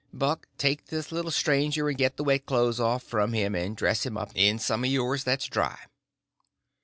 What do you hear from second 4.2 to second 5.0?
in some of